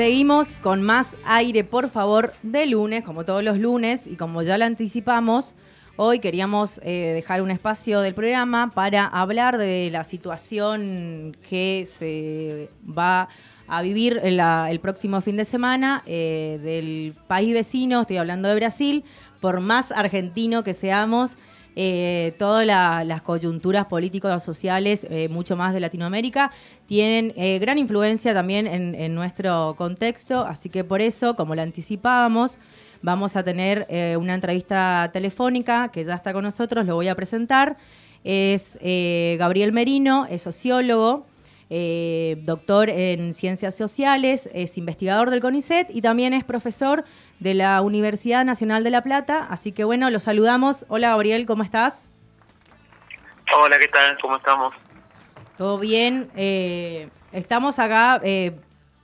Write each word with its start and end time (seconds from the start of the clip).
Seguimos 0.00 0.56
con 0.56 0.80
más 0.80 1.14
aire, 1.26 1.62
por 1.62 1.90
favor, 1.90 2.32
de 2.42 2.64
lunes, 2.64 3.04
como 3.04 3.26
todos 3.26 3.44
los 3.44 3.58
lunes, 3.58 4.06
y 4.06 4.16
como 4.16 4.40
ya 4.40 4.56
lo 4.56 4.64
anticipamos, 4.64 5.52
hoy 5.96 6.20
queríamos 6.20 6.80
eh, 6.82 7.12
dejar 7.14 7.42
un 7.42 7.50
espacio 7.50 8.00
del 8.00 8.14
programa 8.14 8.70
para 8.70 9.04
hablar 9.04 9.58
de 9.58 9.90
la 9.92 10.04
situación 10.04 11.36
que 11.46 11.86
se 11.86 12.70
va 12.88 13.28
a 13.68 13.82
vivir 13.82 14.18
el 14.24 14.80
próximo 14.80 15.20
fin 15.20 15.36
de 15.36 15.44
semana 15.44 16.02
eh, 16.06 16.58
del 16.62 17.12
país 17.28 17.52
vecino, 17.52 18.00
estoy 18.00 18.16
hablando 18.16 18.48
de 18.48 18.54
Brasil, 18.54 19.04
por 19.38 19.60
más 19.60 19.92
argentino 19.92 20.64
que 20.64 20.72
seamos, 20.72 21.36
eh, 21.76 22.34
todas 22.38 22.66
las 22.66 23.22
coyunturas 23.22 23.86
políticos 23.86 24.42
sociales, 24.42 25.06
eh, 25.08 25.28
mucho 25.28 25.56
más 25.56 25.72
de 25.72 25.80
Latinoamérica, 25.80 26.50
tienen 26.86 27.32
eh, 27.36 27.58
gran 27.60 27.78
influencia 27.78 28.34
también 28.34 28.66
en, 28.66 29.14
nuestro 29.14 29.74
contexto, 29.78 30.40
así 30.44 30.68
que 30.68 30.82
por 30.82 31.00
eso, 31.00 31.36
como 31.36 31.54
lo 31.54 31.62
anticipábamos, 31.62 32.58
vamos 33.02 33.36
a 33.36 33.42
tener 33.42 33.86
una 34.18 34.34
entrevista 34.34 35.10
telefónica 35.12 35.88
que 35.88 36.04
ya 36.04 36.14
está 36.14 36.32
con 36.32 36.44
nosotros, 36.44 36.86
lo 36.86 36.94
voy 36.96 37.08
a 37.08 37.14
presentar. 37.14 37.76
Es 38.24 38.78
Gabriel 38.82 39.72
Merino, 39.72 40.26
es 40.28 40.42
sociólogo, 40.42 41.26
doctor 41.70 42.90
en 42.90 43.32
ciencias 43.32 43.76
sociales, 43.76 44.48
es 44.52 44.76
investigador 44.76 45.30
del 45.30 45.40
CONICET 45.40 45.88
y 45.90 46.02
también 46.02 46.34
es 46.34 46.42
profesor 46.42 47.04
de 47.38 47.54
la 47.54 47.80
Universidad 47.80 48.44
Nacional 48.44 48.84
de 48.84 48.90
La 48.90 49.02
Plata. 49.02 49.46
Así 49.48 49.72
que 49.72 49.84
bueno, 49.84 50.10
los 50.10 50.24
saludamos. 50.24 50.84
Hola 50.88 51.10
Gabriel, 51.10 51.46
¿cómo 51.46 51.62
estás? 51.62 52.08
Hola, 53.56 53.78
¿qué 53.78 53.88
tal? 53.88 54.16
¿Cómo 54.20 54.36
estamos? 54.36 54.74
Todo 55.56 55.78
bien. 55.78 56.30
Eh, 56.36 57.08
estamos 57.32 57.78
acá 57.78 58.20
eh, 58.22 58.52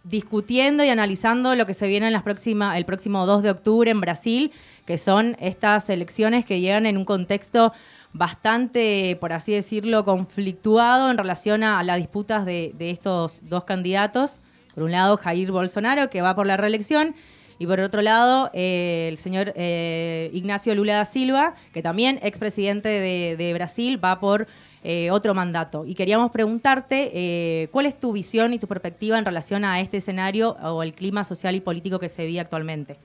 discutiendo 0.05 0.85
y 0.85 0.89
analizando 0.89 1.55
lo 1.55 1.67
que 1.67 1.75
se 1.75 1.89
viene 1.89 2.07
en 2.07 2.13
las 2.13 2.23
próximas, 2.23 2.77
el 2.77 2.85
próximo 2.85 3.27
2 3.27 3.43
de 3.43 3.51
octubre 3.51 3.91
en 3.91 4.01
Brasil, 4.01 4.53
que 4.87 4.99
son 4.99 5.37
estas 5.41 5.91
elecciones 5.91 6.45
que 6.45 6.61
llegan 6.61 6.87
en 6.87 6.97
un 6.97 7.05
contexto 7.05 7.73
bastante, 8.17 9.17
por 9.21 9.33
así 9.33 9.53
decirlo, 9.53 10.05
conflictuado 10.05 11.11
en 11.11 11.19
relación 11.19 11.63
a, 11.63 11.83
las 11.83 11.99
disputas 11.99 12.45
de, 12.45 12.75
estos 12.79 13.41
dos 13.43 13.65
candidatos. 13.65 14.41
Por 14.75 14.85
un 14.85 14.93
lado, 14.93 15.17
Jair 15.17 15.51
Bolsonaro, 15.53 16.11
que 16.11 16.23
va 16.23 16.35
por 16.35 16.47
la 16.47 16.57
reelección, 16.57 17.15
y 17.59 17.67
por 17.67 17.81
otro 17.81 18.03
lado, 18.03 18.51
eh, 18.53 19.09
el 19.11 19.17
señor 19.17 19.53
eh, 19.57 20.31
Ignacio 20.33 20.75
Lula 20.75 20.97
da 20.97 21.05
Silva, 21.07 21.55
que 21.73 21.83
también 21.83 22.19
expresidente 22.23 22.89
de, 22.89 23.37
de 23.37 23.55
Brasil, 23.55 24.03
va 24.03 24.21
por 24.21 24.47
eh, 24.85 25.11
otro 25.11 25.33
mandato. 25.33 25.85
Y 25.87 25.95
queríamos 25.95 26.31
preguntarte 26.31 27.69
cuál 27.73 27.87
es 27.87 27.99
tu 27.99 28.13
visión 28.13 28.53
y 28.53 28.59
tu 28.59 28.67
perspectiva 28.67 29.19
en 29.19 29.25
relación 29.25 29.65
a 29.65 29.81
este 29.81 29.99
escenario 29.99 30.51
o 30.63 30.83
el 30.83 30.93
clima 30.93 31.25
social 31.25 31.55
y 31.55 31.61
político 31.61 31.99
que 31.99 32.09
se 32.09 32.27
vive 32.27 32.41
actualmente. 32.41 32.99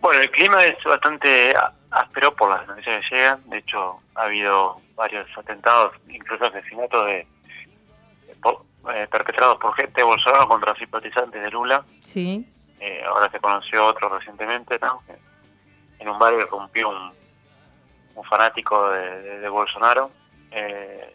Bueno, 0.00 0.20
el 0.20 0.30
clima 0.30 0.58
es 0.60 0.76
bastante 0.84 1.54
áspero 1.96 2.34
por 2.34 2.50
las 2.50 2.66
noticias 2.66 3.02
que 3.08 3.16
llegan. 3.16 3.42
De 3.48 3.58
hecho, 3.58 4.00
ha 4.14 4.22
habido 4.22 4.80
varios 4.94 5.26
atentados, 5.36 5.94
incluso 6.08 6.44
asesinatos 6.44 7.06
de, 7.06 7.26
perpetrados 9.10 9.58
por 9.58 9.74
gente 9.74 10.00
de 10.00 10.04
Bolsonaro 10.04 10.46
contra 10.46 10.74
simpatizantes 10.76 11.42
de 11.42 11.50
Lula. 11.50 11.84
Sí. 12.00 12.46
Eh, 12.80 13.02
ahora 13.04 13.30
se 13.30 13.40
conoció 13.40 13.84
otro 13.86 14.08
recientemente, 14.08 14.78
¿no? 14.78 15.02
En 15.98 16.08
un 16.08 16.18
barrio 16.18 16.46
rompió 16.46 16.90
un, 16.90 17.12
un 18.14 18.24
fanático 18.24 18.90
de, 18.90 19.48
Bolsonaro, 19.48 20.10
eh, 20.50 21.14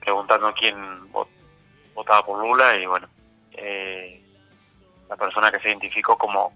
preguntando 0.00 0.52
quién 0.54 0.76
votaba 1.94 2.24
por 2.24 2.40
Lula 2.40 2.76
y 2.76 2.86
bueno, 2.86 3.08
eh, 3.52 4.22
la 5.08 5.16
persona 5.16 5.50
que 5.50 5.58
se 5.60 5.68
identificó 5.68 6.16
como 6.16 6.52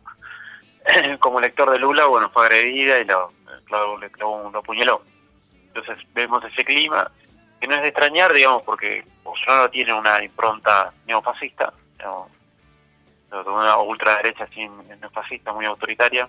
como 1.20 1.40
lector 1.40 1.70
de 1.70 1.78
Lula, 1.78 2.06
bueno, 2.06 2.30
fue 2.30 2.46
agredida 2.46 2.98
y 2.98 3.04
lo, 3.04 3.32
lo, 3.70 3.98
lo 3.98 4.58
apuñaló. 4.58 5.02
Entonces 5.68 5.98
vemos 6.12 6.44
ese 6.44 6.64
clima, 6.64 7.10
que 7.60 7.66
no 7.66 7.76
es 7.76 7.82
de 7.82 7.88
extrañar, 7.88 8.32
digamos, 8.32 8.62
porque 8.62 9.04
Bolsonaro 9.22 9.70
tiene 9.70 9.92
una 9.92 10.22
impronta 10.22 10.92
neofascista, 11.06 11.72
¿no? 12.00 12.28
una 13.30 13.78
ultraderecha 13.78 14.44
así 14.44 14.68
neofascista, 15.00 15.52
muy 15.52 15.64
autoritaria. 15.64 16.28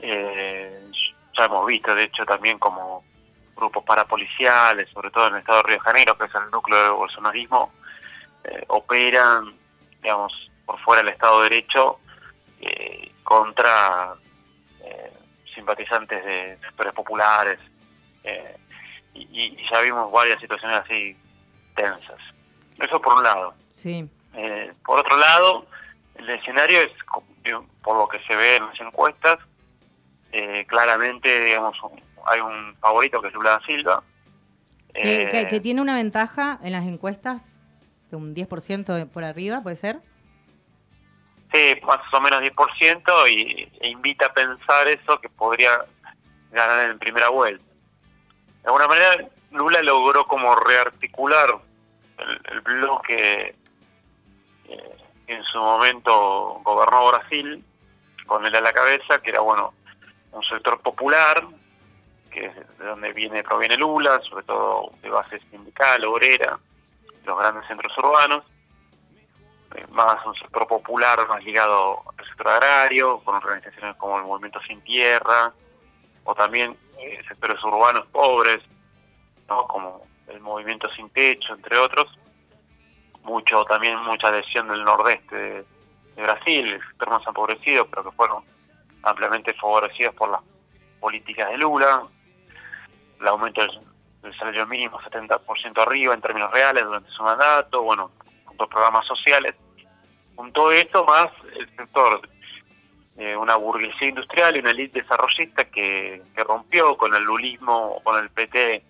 Eh, 0.00 0.90
ya 1.36 1.44
hemos 1.44 1.66
visto, 1.66 1.94
de 1.94 2.04
hecho, 2.04 2.24
también 2.24 2.58
como 2.58 3.04
grupos 3.54 3.84
parapoliciales, 3.84 4.88
sobre 4.90 5.10
todo 5.10 5.28
en 5.28 5.34
el 5.34 5.40
estado 5.40 5.58
de 5.58 5.62
Río 5.64 5.74
de 5.74 5.80
Janeiro, 5.80 6.16
que 6.16 6.24
es 6.24 6.34
el 6.34 6.50
núcleo 6.50 6.82
del 6.82 6.92
bolsonarismo, 6.92 7.72
eh, 8.44 8.64
operan, 8.68 9.54
digamos, 10.02 10.50
por 10.64 10.78
fuera 10.80 11.02
del 11.02 11.12
Estado 11.12 11.42
de 11.42 11.48
Derecho 11.50 11.98
eh, 12.60 13.10
contra 13.24 14.14
simpatizantes 15.54 16.24
de 16.24 16.58
sectores 16.62 16.92
populares. 16.92 17.58
Y, 19.14 19.20
y, 19.32 19.56
ya 19.70 19.80
vimos 19.80 20.10
varias 20.10 20.40
situaciones 20.40 20.78
así 20.78 21.16
tensas. 21.74 22.18
Eso 22.78 23.00
por 23.00 23.14
un 23.14 23.22
lado. 23.22 23.54
Sí. 23.70 24.08
por 24.84 25.00
otro 25.00 25.16
lado, 25.16 25.66
el 26.16 26.30
escenario 26.30 26.80
es, 26.80 26.90
por 27.82 27.96
lo 27.96 28.08
que 28.08 28.18
se 28.26 28.34
ve 28.34 28.56
en 28.56 28.66
las 28.66 28.80
encuestas, 28.80 29.38
eh, 30.32 30.64
claramente, 30.66 31.44
digamos, 31.44 31.76
hay 32.26 32.40
un 32.40 32.74
favorito 32.80 33.20
que 33.20 33.28
es 33.28 33.34
Lula 33.34 33.60
Silva. 33.66 34.02
que, 34.92 35.40
eh, 35.40 35.60
tiene 35.60 35.80
una 35.80 35.94
ventaja 35.94 36.58
en 36.62 36.72
las 36.72 36.84
encuestas 36.84 37.60
de 38.10 38.16
un 38.16 38.34
10% 38.34 39.08
por 39.08 39.24
arriba, 39.24 39.60
¿puede 39.62 39.76
ser? 39.76 40.00
Sí, 41.54 41.80
más 41.84 42.00
o 42.12 42.20
menos 42.20 42.42
10% 42.42 43.30
y 43.30 43.68
e 43.80 43.88
invita 43.88 44.26
a 44.26 44.32
pensar 44.32 44.88
eso 44.88 45.20
que 45.20 45.28
podría 45.28 45.84
ganar 46.50 46.90
en 46.90 46.98
primera 46.98 47.28
vuelta. 47.28 47.64
De 48.60 48.66
alguna 48.66 48.88
manera, 48.88 49.28
Lula 49.52 49.80
logró 49.82 50.26
como 50.26 50.56
rearticular 50.56 51.56
el, 52.18 52.60
bloque 52.60 53.54
eh, 54.68 54.96
en 55.28 55.44
su 55.44 55.58
momento 55.58 56.60
gobernó 56.64 57.06
Brasil, 57.06 57.64
con 58.26 58.44
él 58.44 58.56
a 58.56 58.60
la 58.60 58.72
cabeza, 58.72 59.22
que 59.22 59.30
era 59.30 59.40
bueno 59.40 59.74
un 60.32 60.42
sector 60.42 60.80
popular, 60.80 61.46
que 62.32 62.46
es 62.46 62.78
de 62.78 62.84
donde 62.84 63.12
viene 63.12 63.44
proviene 63.44 63.76
Lula, 63.76 64.20
sobre 64.28 64.42
todo 64.42 64.90
de 65.02 65.08
base 65.08 65.38
sindical, 65.52 66.04
obrera, 66.04 66.58
los 67.24 67.38
grandes 67.38 67.64
centros 67.68 67.96
urbanos, 67.96 68.42
más 69.90 70.24
un 70.26 70.34
sector 70.34 70.66
popular 70.66 71.26
más 71.28 71.42
ligado 71.44 72.02
al 72.16 72.26
sector 72.26 72.48
agrario, 72.48 73.18
con 73.20 73.36
organizaciones 73.36 73.96
como 73.96 74.18
el 74.18 74.24
Movimiento 74.24 74.60
Sin 74.66 74.80
Tierra, 74.82 75.52
o 76.24 76.34
también 76.34 76.76
eh, 76.98 77.22
sectores 77.28 77.62
urbanos 77.64 78.06
pobres, 78.06 78.62
¿no? 79.48 79.66
como 79.66 80.06
el 80.28 80.40
Movimiento 80.40 80.88
Sin 80.94 81.10
Techo, 81.10 81.54
entre 81.54 81.78
otros. 81.78 82.06
Mucho 83.22 83.64
también 83.64 83.98
mucha 84.00 84.28
adhesión 84.28 84.68
del 84.68 84.84
nordeste 84.84 85.36
de, 85.36 85.64
Brasil, 86.16 86.80
sector 86.90 87.10
más 87.10 87.26
empobrecido, 87.26 87.86
pero 87.86 88.04
que 88.04 88.16
fueron 88.16 88.44
ampliamente 89.02 89.52
favorecidos 89.54 90.14
por 90.14 90.30
las 90.30 90.40
políticas 91.00 91.50
de 91.50 91.58
Lula, 91.58 92.02
el 93.20 93.26
aumento 93.28 93.62
del, 93.62 94.34
salario 94.38 94.66
mínimo 94.66 94.98
70% 95.00 95.82
arriba 95.82 96.14
en 96.14 96.20
términos 96.20 96.50
reales 96.52 96.84
durante 96.84 97.10
su 97.10 97.22
mandato, 97.22 97.82
bueno, 97.82 98.10
a 98.46 98.66
programas 98.66 99.06
sociales, 99.06 99.54
todo 100.54 100.72
esto 100.72 101.04
más 101.04 101.30
el 101.56 101.68
sector 101.76 102.20
de 103.16 103.36
una 103.36 103.56
burguesía 103.56 104.08
industrial 104.08 104.56
y 104.56 104.60
una 104.60 104.70
élite 104.70 105.02
desarrollista 105.02 105.64
que, 105.64 106.22
rompió 106.36 106.96
con 106.96 107.14
el 107.14 107.22
lulismo, 107.22 108.00
con 108.02 108.18
el 108.18 108.30
PT 108.30 108.84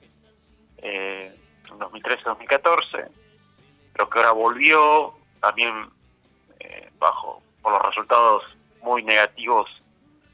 eh, 0.78 1.34
en 1.70 1.78
2013-2014, 1.78 3.08
pero 3.92 4.08
que 4.08 4.18
ahora 4.18 4.32
volvió 4.32 5.14
también 5.40 5.88
eh, 6.60 6.90
bajo 6.98 7.42
por 7.62 7.72
los 7.72 7.82
resultados 7.82 8.42
muy 8.82 9.02
negativos 9.02 9.68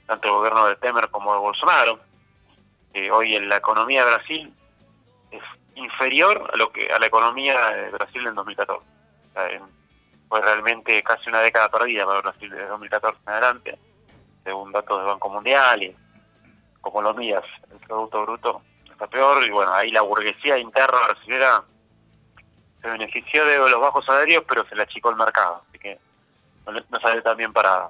tanto 0.07 0.27
del 0.27 0.37
gobierno 0.37 0.67
de 0.67 0.77
Temer 0.77 1.09
como 1.11 1.33
de 1.33 1.39
Bolsonaro. 1.39 2.01
hoy 3.13 3.37
en 3.37 3.49
la 3.49 3.59
economía 3.59 4.05
de 4.05 4.11
Brasil 4.11 4.55
es 5.31 5.43
inferior 5.77 6.51
a 6.53 6.57
lo 6.57 6.73
que 6.73 6.93
a 6.93 6.99
la 6.99 7.07
economía 7.07 7.71
de 7.71 7.91
Brasil 7.91 8.27
en 8.27 8.35
2014. 8.35 8.85
Fue 10.31 10.41
realmente 10.41 11.03
casi 11.03 11.29
una 11.29 11.41
década 11.41 11.69
perdida 11.69 12.07
para 12.07 12.21
Brasil 12.21 12.49
desde 12.49 12.69
2014 12.69 13.19
en 13.27 13.33
adelante, 13.33 13.79
según 14.45 14.71
datos 14.71 14.99
del 14.99 15.09
Banco 15.09 15.29
Mundial 15.29 15.83
y 15.83 15.97
como 16.81 17.03
lo 17.03 17.13
mías, 17.15 17.43
el 17.69 17.85
Producto 17.85 18.23
Bruto 18.23 18.63
está 18.89 19.09
peor 19.09 19.45
y 19.45 19.51
bueno, 19.51 19.75
ahí 19.75 19.91
la 19.91 20.03
burguesía 20.03 20.57
interna 20.57 21.01
brasileña 21.05 21.63
se 22.81 22.89
benefició 22.89 23.45
de 23.45 23.59
los 23.59 23.81
bajos 23.81 24.05
salarios, 24.05 24.45
pero 24.49 24.65
se 24.67 24.77
le 24.77 24.83
achicó 24.85 25.11
el 25.11 25.17
mercado, 25.17 25.63
así 25.69 25.81
que 25.81 25.99
no, 26.65 27.01
sale 27.01 27.23
también 27.23 27.53
para... 27.53 27.89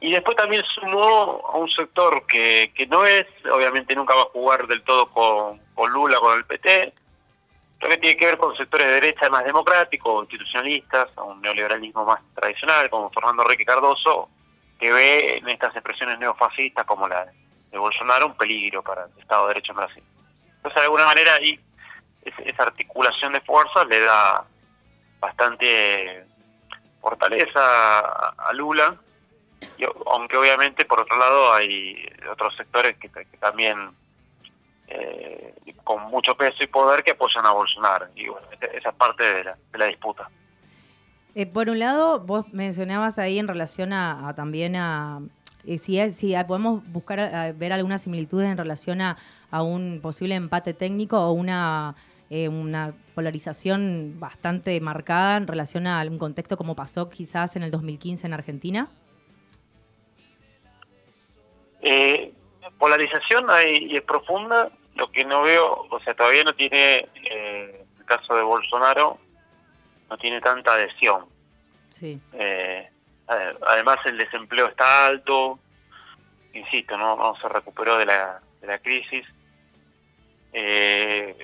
Y 0.00 0.12
después 0.12 0.36
también 0.36 0.62
sumó 0.74 1.40
a 1.50 1.56
un 1.56 1.70
sector 1.70 2.26
que, 2.26 2.70
que 2.74 2.86
no 2.86 3.06
es, 3.06 3.26
obviamente 3.50 3.94
nunca 3.94 4.14
va 4.14 4.22
a 4.22 4.26
jugar 4.26 4.66
del 4.66 4.82
todo 4.82 5.06
con, 5.06 5.58
con 5.74 5.90
Lula, 5.90 6.18
con 6.20 6.36
el 6.36 6.44
PT, 6.44 6.92
lo 7.84 7.90
que 7.90 7.98
tiene 7.98 8.16
que 8.16 8.24
ver 8.24 8.38
con 8.38 8.56
sectores 8.56 8.86
de 8.86 8.94
derecha 8.94 9.28
más 9.28 9.44
democráticos, 9.44 10.22
institucionalistas, 10.22 11.10
a 11.16 11.22
un 11.22 11.42
neoliberalismo 11.42 12.06
más 12.06 12.18
tradicional, 12.34 12.88
como 12.88 13.10
Fernando 13.10 13.42
Enrique 13.42 13.66
Cardoso, 13.66 14.30
que 14.80 14.90
ve 14.90 15.36
en 15.36 15.46
estas 15.50 15.76
expresiones 15.76 16.18
neofascistas 16.18 16.86
como 16.86 17.06
la 17.06 17.26
de 17.70 17.76
Bolsonaro 17.78 18.28
un 18.28 18.36
peligro 18.38 18.82
para 18.82 19.04
el 19.04 19.20
Estado 19.20 19.42
de 19.42 19.48
Derecho 19.48 19.72
en 19.72 19.76
Brasil. 19.76 20.02
Entonces, 20.56 20.74
de 20.76 20.80
alguna 20.80 21.04
manera, 21.04 21.34
ahí 21.34 21.60
esa 22.22 22.62
articulación 22.62 23.34
de 23.34 23.42
fuerzas 23.42 23.86
le 23.86 24.00
da 24.00 24.46
bastante 25.20 26.24
fortaleza 27.02 28.30
a 28.30 28.50
Lula, 28.54 28.96
y, 29.76 29.84
aunque 30.06 30.38
obviamente 30.38 30.86
por 30.86 31.00
otro 31.00 31.18
lado 31.18 31.52
hay 31.52 32.08
otros 32.30 32.56
sectores 32.56 32.96
que, 32.96 33.10
también 33.38 33.90
eh, 34.88 35.54
con 35.82 36.02
mucho 36.10 36.36
peso 36.36 36.62
y 36.62 36.66
poder 36.66 37.02
que 37.02 37.12
apoyan 37.12 37.46
a 37.46 37.52
Bolsonaro, 37.52 38.06
y 38.14 38.26
esa 38.76 38.88
es 38.88 38.94
parte 38.94 39.22
de 39.22 39.44
la, 39.44 39.58
de 39.72 39.78
la 39.78 39.86
disputa. 39.86 40.28
Eh, 41.34 41.46
por 41.46 41.68
un 41.68 41.78
lado, 41.78 42.20
vos 42.20 42.46
mencionabas 42.52 43.18
ahí 43.18 43.38
en 43.38 43.48
relación 43.48 43.92
a, 43.92 44.32
también 44.36 44.76
a 44.76 45.20
eh, 45.66 45.78
si, 45.78 46.10
si 46.12 46.34
podemos 46.46 46.86
buscar 46.92 47.54
ver 47.54 47.72
algunas 47.72 48.02
similitudes 48.02 48.48
en 48.48 48.56
relación 48.56 49.00
a, 49.00 49.16
un 49.52 50.00
posible 50.02 50.34
empate 50.34 50.74
técnico 50.74 51.16
o 51.16 51.30
una 51.30 51.94
eh, 52.30 52.48
una 52.48 52.94
polarización 53.14 54.16
bastante 54.18 54.80
marcada 54.80 55.36
en 55.36 55.46
relación 55.46 55.86
a 55.86 56.02
un 56.02 56.18
contexto 56.18 56.56
como 56.56 56.74
pasó 56.74 57.08
quizás 57.10 57.54
en 57.54 57.62
el 57.62 57.70
2015 57.70 58.26
en 58.26 58.32
Argentina? 58.32 58.88
Polarización 62.84 63.48
hay, 63.48 63.96
es 63.96 64.02
profunda, 64.02 64.68
lo 64.96 65.10
que 65.10 65.24
no 65.24 65.40
veo, 65.40 65.86
o 65.88 66.00
sea, 66.00 66.12
todavía 66.12 66.44
no 66.44 66.54
tiene, 66.54 67.08
eh, 67.14 67.86
el 67.98 68.04
caso 68.04 68.36
de 68.36 68.42
Bolsonaro, 68.42 69.16
no 70.10 70.18
tiene 70.18 70.38
tanta 70.42 70.74
adhesión. 70.74 71.24
Sí. 71.88 72.20
Eh, 72.34 72.86
además 73.26 74.00
el 74.04 74.18
desempleo 74.18 74.66
está 74.66 75.06
alto, 75.06 75.58
insisto, 76.52 76.98
no, 76.98 77.16
no 77.16 77.34
se 77.36 77.48
recuperó 77.48 77.96
de 77.96 78.04
la, 78.04 78.42
de 78.60 78.66
la 78.66 78.78
crisis. 78.78 79.24
Eh, 80.52 81.34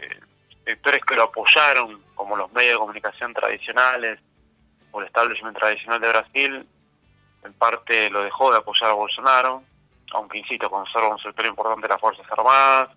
sectores 0.66 1.00
que 1.06 1.14
lo 1.14 1.22
apoyaron, 1.22 2.02
como 2.16 2.36
los 2.36 2.52
medios 2.52 2.72
de 2.72 2.80
comunicación 2.80 3.32
tradicionales 3.32 4.20
o 4.90 5.00
el 5.00 5.06
establishment 5.06 5.56
tradicional 5.56 6.02
de 6.02 6.08
Brasil, 6.10 6.66
en 7.44 7.52
parte 7.54 8.10
lo 8.10 8.24
dejó 8.24 8.52
de 8.52 8.58
apoyar 8.58 8.90
a 8.90 8.92
Bolsonaro, 8.92 9.62
aunque 10.12 10.38
insisto, 10.38 10.70
conserva 10.70 11.08
un 11.08 11.18
sector 11.18 11.46
importante 11.46 11.82
de 11.82 11.88
las 11.88 12.00
Fuerzas 12.00 12.26
Armadas, 12.30 12.90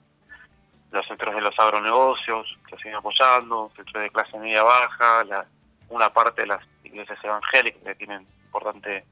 los 0.92 1.06
sectores 1.08 1.36
de 1.36 1.42
los 1.42 1.58
agronegocios 1.58 2.58
que 2.68 2.78
siguen 2.78 2.96
apoyando, 2.96 3.72
sectores 3.76 4.04
de 4.04 4.10
clase 4.12 4.38
media 4.38 4.64
baja, 4.64 5.24
la, 5.24 5.46
una 5.90 6.12
parte 6.12 6.42
de 6.42 6.48
las 6.48 6.66
iglesias 6.84 7.18
evangélicas 7.24 7.82
que 7.84 7.96
tienen 7.96 8.28
importante 8.46 9.04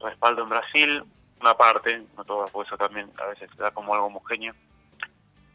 respaldo 0.00 0.42
en 0.42 0.48
Brasil, 0.48 1.04
una 1.40 1.56
parte, 1.56 2.02
no 2.16 2.24
todas, 2.24 2.50
por 2.50 2.66
eso 2.66 2.76
también 2.76 3.10
a 3.18 3.26
veces 3.26 3.50
se 3.56 3.62
da 3.62 3.70
como 3.70 3.94
algo 3.94 4.06
homogéneo. 4.06 4.54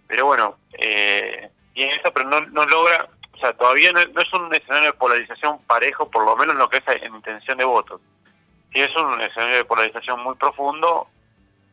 Pero 0.08 0.26
bueno, 0.26 0.58
eh, 0.74 1.50
y 1.74 1.84
en 1.84 1.92
eso, 1.92 2.12
pero 2.14 2.30
no, 2.30 2.42
no 2.42 2.66
logra, 2.66 3.10
o 3.34 3.38
sea, 3.38 3.54
todavía 3.54 3.92
no, 3.92 4.00
es 4.00 4.34
un 4.34 4.54
escenario 4.54 4.92
de 4.92 4.98
polarización 4.98 5.60
parejo, 5.66 6.10
por 6.10 6.26
lo 6.26 6.36
menos 6.38 6.54
en 6.54 6.60
lo 6.60 6.70
que 6.70 6.78
es 6.78 6.88
en 6.88 7.16
intención 7.16 7.58
de 7.58 7.66
votos. 7.66 8.00
Sí 8.72 8.82
es 8.82 8.96
un 8.96 9.20
escenario 9.22 9.58
de 9.58 9.66
polarización 9.66 10.22
muy 10.22 10.36
profundo 10.36 11.08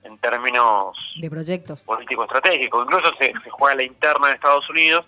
en 0.04 0.19
términos 0.19 0.96
de 1.20 1.31
proyectos 1.31 1.82
políticos 1.82 2.26
estratégicos. 2.26 2.84
Incluso 2.84 3.14
se, 3.19 3.32
se 3.43 3.50
juega 3.50 3.76
la 3.76 3.82
interna 3.84 4.28
de 4.28 4.34
Estados 4.34 4.69
Unidos, 4.70 5.04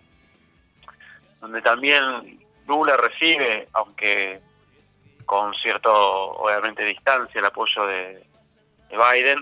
donde 1.40 1.62
también 1.62 2.40
Lula 2.66 2.96
recibe, 2.96 3.68
aunque 3.72 4.40
con 5.26 5.54
cierto, 5.54 5.90
obviamente, 5.90 6.84
distancia, 6.84 7.38
el 7.38 7.46
apoyo 7.46 7.86
de, 7.86 8.26
de 8.88 8.96
Biden 8.96 9.40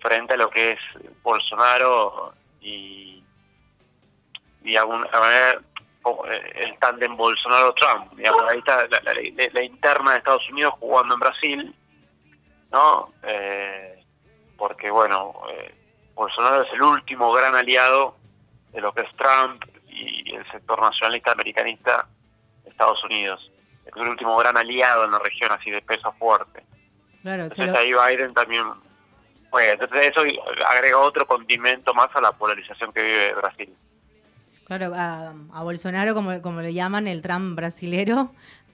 frente 0.00 0.34
a 0.34 0.36
lo 0.36 0.48
que 0.48 0.72
es 0.72 0.78
Bolsonaro 1.22 2.32
y 2.60 3.10
y 4.62 4.72
de 4.72 4.78
alguna 4.78 5.06
manera 5.12 5.60
eh, 6.28 6.52
el 6.54 6.78
tándem 6.78 7.16
Bolsonaro-Trump. 7.16 8.12
Ahí 8.48 8.58
está 8.58 8.86
la, 8.88 9.62
interna 9.62 10.12
de 10.12 10.18
Estados 10.18 10.48
Unidos 10.50 10.74
jugando 10.78 11.14
en 11.14 11.20
Brasil, 11.20 11.74
¿no? 12.72 13.12
Eh, 13.22 13.99
porque, 14.60 14.90
bueno, 14.90 15.32
eh, 15.50 15.74
Bolsonaro 16.14 16.62
es 16.62 16.72
el 16.74 16.82
último 16.82 17.32
gran 17.32 17.56
aliado 17.56 18.14
de 18.72 18.82
lo 18.82 18.92
que 18.92 19.00
es 19.00 19.08
Trump 19.16 19.64
y 19.88 20.34
el 20.34 20.44
sector 20.52 20.78
nacionalista 20.80 21.32
americanista 21.32 22.06
de 22.62 22.70
Estados 22.70 23.02
Unidos. 23.04 23.50
Es 23.86 23.96
el 23.96 24.06
último 24.06 24.36
gran 24.36 24.58
aliado 24.58 25.06
en 25.06 25.12
la 25.12 25.18
región, 25.18 25.50
así 25.50 25.70
de 25.70 25.80
peso 25.80 26.12
fuerte. 26.12 26.62
Claro, 27.22 27.44
entonces 27.44 27.74
ahí 27.74 27.92
Biden 27.94 28.34
también... 28.34 28.64
Bueno, 29.50 29.72
entonces 29.72 30.10
eso 30.10 30.20
agrega 30.68 30.98
otro 30.98 31.26
condimento 31.26 31.94
más 31.94 32.14
a 32.14 32.20
la 32.20 32.32
polarización 32.32 32.92
que 32.92 33.02
vive 33.02 33.34
Brasil. 33.34 33.74
Claro, 34.66 34.92
a, 34.94 35.62
Bolsonaro, 35.64 36.14
como, 36.14 36.40
como 36.42 36.60
le 36.60 36.74
llaman, 36.74 37.08
el 37.08 37.22
Trump 37.22 37.56
brasilero. 37.56 38.30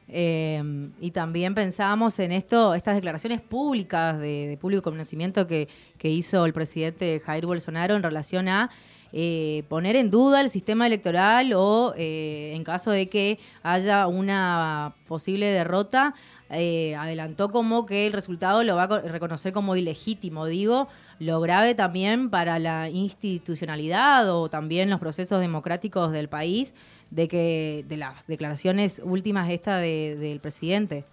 Eh, 0.08 0.62
y 1.00 1.10
también 1.10 1.54
pensábamos 1.54 2.18
en 2.20 2.30
esto, 2.32 2.74
estas 2.74 2.94
declaraciones 2.94 3.40
públicas 3.40 4.18
de, 4.18 4.56
público 4.60 4.82
conocimiento 4.82 5.46
que, 5.46 5.68
que, 5.98 6.08
hizo 6.08 6.46
el 6.46 6.52
presidente 6.52 7.20
Jair 7.20 7.44
Bolsonaro 7.44 7.96
en 7.96 8.02
relación 8.04 8.48
a 8.48 8.70
eh, 9.12 9.62
poner 9.68 9.96
en 9.96 10.10
duda 10.10 10.40
el 10.40 10.50
sistema 10.50 10.86
electoral 10.86 11.52
o 11.54 11.94
eh, 11.96 12.52
en 12.54 12.64
caso 12.64 12.90
de 12.90 13.08
que 13.08 13.38
haya 13.62 14.08
una 14.08 14.94
posible 15.08 15.46
derrota, 15.46 16.14
adelantó 16.50 17.50
como 17.50 17.86
que 17.86 18.06
el 18.06 18.12
resultado 18.12 18.62
lo 18.62 18.76
va 18.76 18.84
a 18.84 19.00
reconocer 19.00 19.52
como 19.52 19.76
ilegítimo, 19.76 20.46
digo, 20.46 20.88
lo 21.18 21.40
grave 21.40 21.74
también 21.74 22.30
para 22.30 22.58
la 22.58 22.88
institucionalidad 22.88 24.30
o 24.30 24.48
también 24.48 24.90
los 24.90 25.00
procesos 25.00 25.40
democráticos 25.40 26.12
del 26.12 26.28
país 26.28 26.74
de 27.10 27.28
que 27.28 27.84
de 27.86 27.96
las 27.96 28.26
declaraciones 28.26 29.00
últimas 29.02 29.48
esta 29.50 29.78
de, 29.78 30.16
del 30.16 30.40
presidente. 30.40 31.04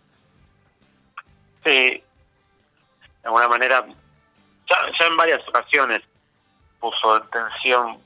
Sí, 1.64 1.70
de 1.70 2.04
alguna 3.24 3.48
manera, 3.48 3.86
ya, 4.70 5.06
en 5.08 5.18
varias 5.18 5.48
ocasiones 5.48 6.02
puso 6.80 7.18
en 7.18 7.30
tensión 7.30 7.98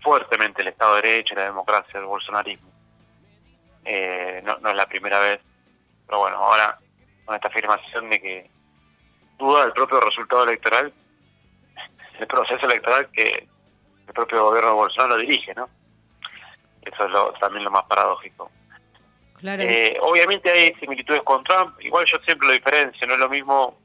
fuertemente 0.00 0.62
el 0.62 0.68
Estado 0.68 0.96
de 0.96 1.02
Derecho 1.02 1.34
y 1.34 1.36
la 1.36 1.44
democracia 1.44 2.00
del 2.00 2.08
bolsonarismo. 2.08 2.68
Eh, 3.84 4.42
no, 4.44 4.58
no 4.58 4.70
es 4.70 4.76
la 4.76 4.86
primera 4.86 5.20
vez, 5.20 5.40
pero 6.06 6.18
bueno, 6.18 6.36
ahora 6.36 6.78
con 7.24 7.34
esta 7.34 7.48
afirmación 7.48 8.10
de 8.10 8.20
que 8.20 8.50
duda 9.38 9.64
del 9.64 9.72
propio 9.72 10.00
resultado 10.00 10.44
electoral 10.44 10.92
el 12.18 12.26
proceso 12.26 12.66
electoral 12.66 13.08
que 13.12 13.48
el 14.06 14.12
propio 14.12 14.44
gobierno 14.44 14.70
de 14.70 14.76
Bolsonaro 14.76 15.16
dirige, 15.16 15.54
¿no? 15.54 15.68
Eso 16.82 17.06
es 17.06 17.10
lo, 17.10 17.32
también 17.34 17.64
lo 17.64 17.70
más 17.70 17.84
paradójico. 17.84 18.50
Claro. 19.38 19.62
Eh, 19.62 19.96
obviamente 20.00 20.50
hay 20.50 20.74
similitudes 20.74 21.22
con 21.22 21.42
Trump, 21.44 21.80
igual 21.80 22.06
yo 22.06 22.18
siempre 22.18 22.46
lo 22.46 22.52
diferencio, 22.52 23.06
no 23.06 23.14
es 23.14 23.20
lo 23.20 23.28
mismo 23.28 23.78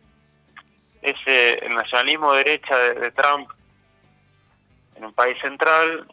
ese 1.01 1.65
el 1.65 1.75
nacionalismo 1.75 2.33
de 2.33 2.43
derecha 2.43 2.77
de, 2.77 3.11
Trump 3.11 3.49
en 4.95 5.05
un 5.05 5.13
país 5.13 5.38
central 5.41 6.07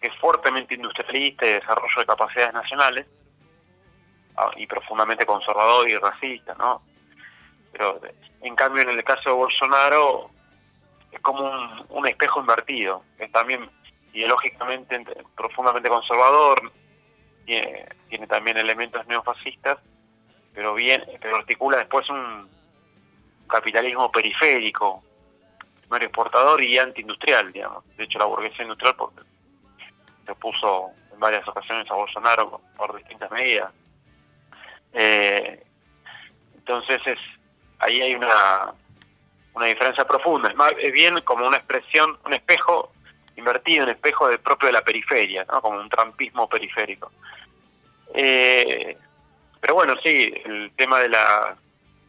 que 0.00 0.06
es 0.08 0.16
fuertemente 0.16 0.74
industrialista 0.74 1.44
y 1.44 1.48
de 1.48 1.54
desarrollo 1.60 1.98
de 1.98 2.06
capacidades 2.06 2.54
nacionales 2.54 3.06
y 4.56 4.66
profundamente 4.66 5.26
conservador 5.26 5.88
y 5.88 5.96
racista, 5.96 6.54
¿no? 6.54 6.80
Pero 7.72 8.00
en 8.40 8.54
cambio 8.56 8.82
en 8.82 8.90
el 8.90 9.04
caso 9.04 9.30
de 9.30 9.34
Bolsonaro 9.36 10.30
es 11.10 11.20
como 11.20 11.50
un, 11.88 12.08
espejo 12.08 12.40
invertido, 12.40 13.02
es 13.18 13.30
también 13.32 13.68
ideológicamente 14.12 15.04
profundamente 15.36 15.88
conservador, 15.88 16.72
tiene, 17.44 17.86
tiene 18.08 18.26
también 18.26 18.56
elementos 18.56 19.06
neofascistas, 19.06 19.78
pero 20.52 20.74
bien, 20.74 21.04
pero 21.20 21.36
articula 21.36 21.78
después 21.78 22.08
un 22.10 22.48
capitalismo 23.48 24.10
periférico, 24.10 25.02
primario 25.80 26.08
exportador 26.08 26.62
y 26.62 26.78
antiindustrial, 26.78 27.52
digamos. 27.52 27.84
De 27.96 28.04
hecho, 28.04 28.18
la 28.18 28.24
burguesía 28.24 28.62
industrial 28.62 28.96
se 30.24 30.32
opuso 30.32 30.90
en 31.12 31.20
varias 31.20 31.46
ocasiones 31.46 31.90
a 31.90 31.94
Bolsonaro 31.94 32.60
por, 32.76 32.96
distintas 32.96 33.30
medidas. 33.30 33.72
Eh, 34.94 35.62
entonces 36.56 37.00
es 37.06 37.18
ahí 37.80 38.00
hay 38.00 38.14
una 38.14 38.72
una 39.54 39.66
diferencia 39.66 40.04
profunda. 40.04 40.50
Es, 40.50 40.56
más, 40.56 40.72
es 40.78 40.92
bien 40.92 41.20
como 41.22 41.46
una 41.46 41.56
expresión, 41.56 42.18
un 42.24 42.34
espejo 42.34 42.92
invertido, 43.36 43.84
un 43.84 43.90
espejo 43.90 44.28
del 44.28 44.40
propio 44.40 44.66
de 44.66 44.72
la 44.72 44.82
periferia, 44.82 45.44
¿no? 45.44 45.60
como 45.60 45.78
un 45.78 45.88
trampismo 45.88 46.48
periférico. 46.48 47.10
Eh, 48.14 48.96
pero 49.60 49.74
bueno, 49.74 49.94
sí, 50.02 50.32
el 50.44 50.72
tema 50.76 51.00
de 51.00 51.08
la 51.08 51.56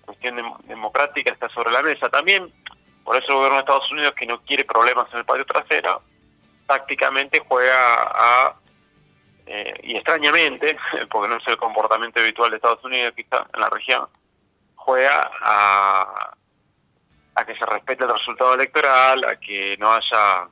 cuestión 0.06 0.36
democrática 0.64 1.32
está 1.32 1.50
sobre 1.50 1.72
la 1.72 1.82
mesa 1.82 2.10
también. 2.10 2.52
Por 3.04 3.16
eso 3.16 3.28
el 3.30 3.36
gobierno 3.36 3.58
de 3.58 3.62
Estados 3.62 3.92
Unidos, 3.92 4.14
que 4.16 4.26
no 4.26 4.42
quiere 4.42 4.66
problemas 4.66 5.08
en 5.14 5.20
el 5.20 5.26
patio 5.26 5.46
trasero, 5.46 6.02
tácticamente 6.68 7.40
juega 7.48 8.04
a 8.04 8.56
eh, 9.46 9.74
y 9.84 9.96
extrañamente, 9.96 10.78
porque 11.10 11.30
no 11.30 11.38
es 11.38 11.48
el 11.48 11.58
comportamiento 11.58 12.20
habitual 12.20 12.50
de 12.50 12.58
Estados 12.58 12.84
Unidos 12.84 13.14
quizá 13.16 13.46
en 13.54 13.62
la 13.62 13.70
región, 13.70 14.08
juega 14.76 15.32
a, 15.42 16.36
a 17.36 17.46
que 17.46 17.56
se 17.56 17.66
respete 17.66 18.04
el 18.04 18.14
resultado 18.14 18.54
electoral, 18.54 19.24
a 19.26 19.36
que 19.38 19.76
no 19.78 19.92
haya... 19.92 20.48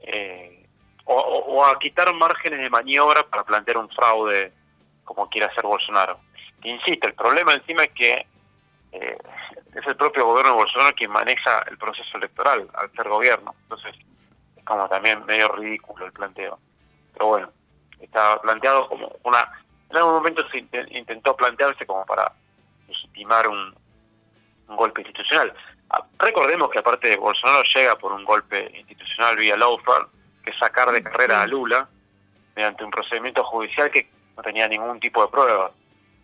Eh, 0.00 0.58
o, 1.04 1.64
a 1.64 1.78
quitar 1.78 2.12
márgenes 2.14 2.60
de 2.60 2.70
maniobra 2.70 3.24
para 3.24 3.44
plantear 3.44 3.76
un 3.76 3.88
fraude 3.90 4.52
como 5.04 5.28
quiera 5.28 5.48
hacer 5.48 5.64
Bolsonaro. 5.64 6.18
insisto, 6.62 7.08
el 7.08 7.14
problema 7.14 7.54
encima 7.54 7.84
es 7.84 7.92
que 7.92 8.26
eh, 8.92 9.18
es 9.74 9.86
el 9.86 9.96
propio 9.96 10.26
gobierno 10.26 10.52
de 10.52 10.58
Bolsonaro 10.58 10.94
quien 10.94 11.10
maneja 11.10 11.64
el 11.68 11.76
proceso 11.76 12.16
electoral 12.16 12.68
al 12.74 12.90
ser 12.92 13.08
gobierno. 13.08 13.54
Entonces, 13.62 13.96
es 14.56 14.64
como 14.64 14.88
también 14.88 15.26
medio 15.26 15.48
ridículo 15.48 16.06
el 16.06 16.12
planteo. 16.12 16.58
Pero 17.14 17.26
bueno, 17.26 17.52
está 18.04 18.40
planteado 18.40 18.88
como 18.88 19.12
una... 19.24 19.48
En 19.90 19.96
algún 19.98 20.14
momento 20.14 20.42
se 20.48 20.58
intentó 20.58 21.36
plantearse 21.36 21.84
como 21.84 22.04
para 22.06 22.32
legitimar 22.88 23.46
un, 23.48 23.74
golpe 24.68 25.02
institucional. 25.02 25.52
Ah, 25.90 26.02
recordemos 26.18 26.70
que 26.70 26.78
aparte 26.78 27.08
de 27.08 27.16
Bolsonaro 27.16 27.62
llega 27.74 27.94
por 27.96 28.10
un 28.12 28.24
golpe 28.24 28.72
institucional 28.74 29.36
vía 29.36 29.54
lawfare, 29.54 30.06
que 30.42 30.50
es 30.50 30.58
sacar 30.58 30.90
de 30.90 31.02
carrera 31.02 31.42
a 31.42 31.46
Lula 31.46 31.86
mediante 32.56 32.82
un 32.82 32.90
procedimiento 32.90 33.44
judicial 33.44 33.90
que 33.90 34.08
no 34.34 34.42
tenía 34.42 34.66
ningún 34.66 34.98
tipo 34.98 35.20
de 35.20 35.28
prueba, 35.28 35.72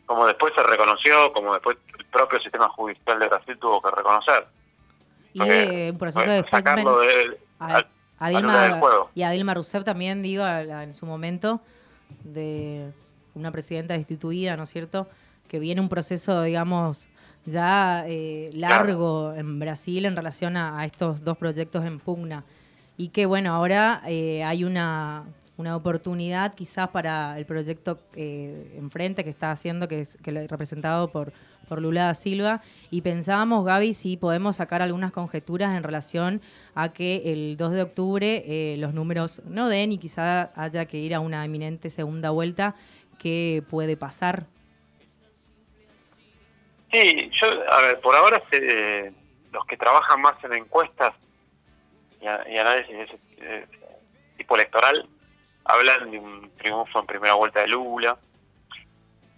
como 0.06 0.26
después 0.26 0.54
se 0.54 0.62
reconoció, 0.62 1.30
como 1.34 1.52
después 1.52 1.76
el 1.98 2.06
propio 2.06 2.40
sistema 2.40 2.70
judicial 2.70 3.18
de 3.18 3.28
Brasil 3.28 3.58
tuvo 3.58 3.82
que 3.82 3.90
reconocer. 3.90 4.46
Y 5.34 5.90
un 5.90 5.98
proceso 5.98 6.30
de 6.30 6.48
sacarlo 6.48 7.00
de, 7.00 7.38
a 8.18 8.30
Dilma, 8.30 8.80
y 9.14 9.22
a 9.22 9.30
Dilma 9.30 9.54
Rousseff 9.54 9.84
también, 9.84 10.22
digo, 10.22 10.46
en 10.46 10.94
su 10.94 11.06
momento, 11.06 11.60
de 12.24 12.90
una 13.34 13.52
presidenta 13.52 13.94
destituida, 13.94 14.56
¿no 14.56 14.64
es 14.64 14.70
cierto? 14.70 15.08
Que 15.46 15.58
viene 15.58 15.80
un 15.80 15.88
proceso, 15.88 16.42
digamos, 16.42 17.08
ya 17.46 18.04
eh, 18.06 18.50
largo 18.54 19.32
en 19.34 19.58
Brasil 19.58 20.04
en 20.04 20.16
relación 20.16 20.56
a, 20.56 20.84
estos 20.84 21.22
dos 21.24 21.38
proyectos 21.38 21.84
en 21.84 21.98
pugna. 21.98 22.44
Y 22.96 23.08
que, 23.08 23.26
bueno, 23.26 23.54
ahora 23.54 24.02
eh, 24.06 24.42
hay 24.42 24.64
una, 24.64 25.24
una 25.58 25.76
oportunidad 25.76 26.54
quizás 26.54 26.88
para 26.88 27.38
el 27.38 27.44
proyecto 27.44 27.98
eh, 28.14 28.74
enfrente 28.76 29.22
que 29.22 29.30
está 29.30 29.50
haciendo, 29.50 29.86
que 29.86 30.00
es 30.00 30.16
que 30.22 30.32
representado 30.48 31.10
por 31.10 31.32
por 31.68 31.80
Lula 31.82 32.06
da 32.06 32.14
Silva 32.14 32.62
y 32.90 33.02
pensábamos, 33.02 33.64
Gaby, 33.64 33.94
si 33.94 34.16
podemos 34.16 34.56
sacar 34.56 34.82
algunas 34.82 35.12
conjeturas 35.12 35.76
en 35.76 35.82
relación 35.82 36.40
a 36.74 36.92
que 36.92 37.32
el 37.32 37.56
2 37.56 37.72
de 37.72 37.82
octubre 37.82 38.44
eh, 38.46 38.76
los 38.78 38.94
números 38.94 39.42
no 39.44 39.68
den 39.68 39.92
y 39.92 39.98
quizá 39.98 40.50
haya 40.60 40.86
que 40.86 40.96
ir 40.96 41.14
a 41.14 41.20
una 41.20 41.44
eminente 41.44 41.90
segunda 41.90 42.30
vuelta. 42.30 42.74
¿Qué 43.18 43.62
puede 43.70 43.96
pasar? 43.96 44.46
Sí, 46.90 47.30
yo, 47.40 47.48
a 47.70 47.82
ver, 47.82 48.00
por 48.00 48.16
ahora 48.16 48.40
se, 48.48 49.12
los 49.52 49.64
que 49.66 49.76
trabajan 49.76 50.22
más 50.22 50.42
en 50.44 50.54
encuestas 50.54 51.14
y, 52.20 52.26
análisis 52.26 52.96
de 52.96 53.02
ese 53.02 53.18
tipo 54.36 54.54
electoral 54.54 55.06
hablan 55.68 56.10
de 56.10 56.18
un 56.18 56.50
triunfo 56.56 56.98
en 56.98 57.06
primera 57.06 57.34
vuelta 57.34 57.60
de 57.60 57.68
Lula. 57.68 58.16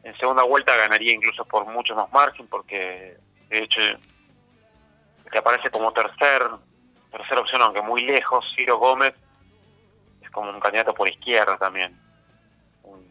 En 0.04 0.16
segunda 0.16 0.44
vuelta 0.44 0.76
ganaría 0.76 1.12
incluso 1.12 1.44
por 1.44 1.66
mucho 1.66 1.94
más 1.94 2.10
margen, 2.12 2.46
porque 2.46 3.16
de 3.48 3.62
hecho 3.62 3.80
que 5.30 5.38
aparece 5.38 5.70
como 5.70 5.92
tercer 5.92 6.48
tercera 7.10 7.40
opción, 7.40 7.62
aunque 7.62 7.82
muy 7.82 8.02
lejos, 8.02 8.44
Ciro 8.56 8.78
Gómez 8.78 9.14
es 10.22 10.30
como 10.30 10.50
un 10.50 10.60
candidato 10.60 10.94
por 10.94 11.08
izquierda 11.08 11.56
también, 11.58 11.96
un 12.84 13.04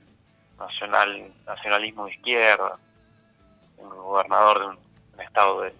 nacional 0.58 1.32
nacionalismo 1.46 2.06
de 2.06 2.14
izquierda, 2.14 2.78
un 3.78 3.90
gobernador 3.90 4.60
de 4.60 4.66
un, 4.68 5.22
estado 5.22 5.62
de 5.62 5.74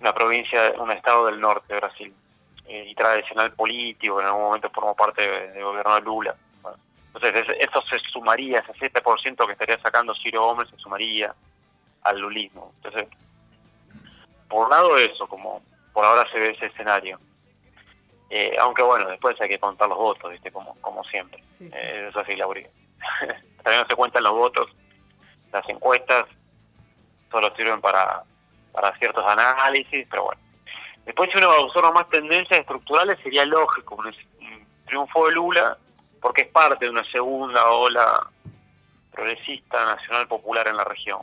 una 0.00 0.14
provincia, 0.14 0.72
un 0.78 0.90
estado 0.90 1.26
del 1.26 1.40
norte 1.40 1.72
de 1.72 1.80
Brasil 1.80 2.14
y 2.72 2.94
tradicional 2.94 3.52
político, 3.52 4.20
en 4.20 4.26
algún 4.26 4.42
momento 4.42 4.70
formó 4.70 4.94
parte 4.94 5.22
del 5.22 5.64
gobierno 5.64 5.94
de 5.94 6.00
Lula. 6.00 6.36
Entonces, 7.14 7.56
eso 7.60 7.82
se 7.82 7.98
sumaría, 8.10 8.60
ese 8.60 8.90
7% 8.90 9.46
que 9.46 9.52
estaría 9.52 9.78
sacando 9.80 10.14
Ciro 10.14 10.46
Gómez 10.46 10.70
se 10.70 10.78
sumaría 10.78 11.34
al 12.02 12.18
lulismo. 12.18 12.72
Entonces, 12.76 13.06
por 14.48 14.64
un 14.64 14.70
lado 14.70 14.96
eso, 14.96 15.26
como 15.26 15.62
por 15.92 16.04
ahora 16.04 16.26
se 16.30 16.38
ve 16.38 16.50
ese 16.50 16.66
escenario. 16.66 17.18
Eh, 18.30 18.56
aunque 18.58 18.82
bueno, 18.82 19.08
después 19.08 19.38
hay 19.42 19.48
que 19.48 19.58
contar 19.58 19.90
los 19.90 19.98
votos, 19.98 20.30
¿viste? 20.30 20.50
Como, 20.50 20.74
como 20.80 21.04
siempre. 21.04 21.42
Eh, 21.60 22.06
eso 22.08 22.24
sí, 22.24 22.34
Lauri. 22.34 22.66
También 23.62 23.82
no 23.82 23.86
se 23.86 23.94
cuentan 23.94 24.22
los 24.22 24.32
votos, 24.32 24.70
las 25.52 25.68
encuestas 25.68 26.26
solo 27.30 27.54
sirven 27.54 27.80
para, 27.82 28.22
para 28.72 28.96
ciertos 28.96 29.24
análisis, 29.26 30.06
pero 30.10 30.24
bueno. 30.24 30.40
Después 31.04 31.30
si 31.32 31.38
uno 31.38 31.50
observa 31.50 31.92
más 31.92 32.08
tendencias 32.08 32.60
estructurales 32.60 33.18
sería 33.22 33.44
lógico, 33.44 33.96
un 33.96 34.14
triunfo 34.86 35.26
de 35.26 35.34
Lula 35.34 35.76
porque 36.20 36.42
es 36.42 36.48
parte 36.48 36.84
de 36.84 36.90
una 36.90 37.04
segunda 37.10 37.70
ola 37.70 38.26
progresista 39.10 39.84
nacional 39.84 40.28
popular 40.28 40.68
en 40.68 40.76
la 40.76 40.84
región. 40.84 41.20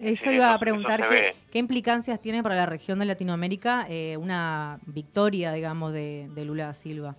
Eso 0.00 0.30
iba 0.32 0.52
a 0.52 0.58
preguntar, 0.58 1.08
¿qué, 1.08 1.36
¿qué, 1.52 1.58
implicancias 1.58 2.20
tiene 2.20 2.42
para 2.42 2.56
la 2.56 2.66
región 2.66 2.98
de 2.98 3.04
Latinoamérica 3.04 3.86
eh, 3.88 4.16
una 4.16 4.80
victoria, 4.86 5.52
digamos, 5.52 5.92
de, 5.92 6.28
Lula 6.36 6.66
da 6.66 6.74
Silva? 6.74 7.14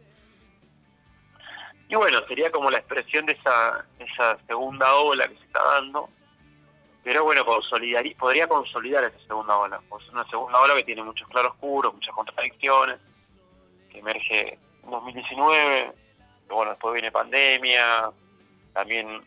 Y 1.87 1.95
bueno, 1.95 2.19
sería 2.27 2.51
como 2.51 2.69
la 2.69 2.79
expresión 2.79 3.25
de 3.25 3.33
esa, 3.33 3.85
esa 3.99 4.37
segunda 4.45 4.93
ola 4.95 5.27
que 5.27 5.35
se 5.35 5.45
está 5.45 5.63
dando, 5.63 6.09
pero 7.05 7.23
bueno, 7.23 7.45
podría 7.45 8.47
consolidar 8.47 9.03
esa 9.03 9.19
segunda 9.27 9.55
ola. 9.55 9.79
Pues 9.87 10.09
una 10.09 10.27
segunda 10.27 10.59
ola 10.59 10.73
que 10.75 10.85
tiene 10.85 11.03
muchos 11.03 11.27
claroscuros, 11.29 11.93
muchas 11.93 12.15
contradicciones, 12.15 12.99
que 13.91 13.99
emerge 13.99 14.57
en 14.83 14.89
2019, 14.89 15.91
bueno, 16.49 16.71
después 16.71 16.93
viene 16.93 17.11
pandemia, 17.11 18.09
también 18.73 19.21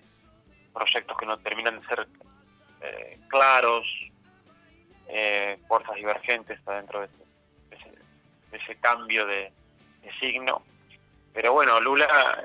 proyectos 0.74 1.16
que 1.16 1.26
no 1.26 1.38
terminan 1.38 1.80
de 1.80 1.86
ser 1.86 2.08
eh, 2.80 3.20
claros, 3.28 3.86
eh, 5.06 5.56
fuerzas 5.68 5.94
divergentes 5.94 6.58
adentro 6.66 7.02
de 7.02 7.08
ese, 8.56 8.74
cambio 8.80 9.24
de, 9.24 9.52
signo. 10.18 10.62
Pero 11.32 11.52
bueno, 11.52 11.80
Lula, 11.80 12.44